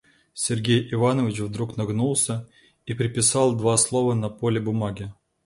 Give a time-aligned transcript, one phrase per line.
[0.33, 2.49] Сергей Иванович вдруг нагнулся
[2.87, 5.13] и приписал два слова на поле бумаги.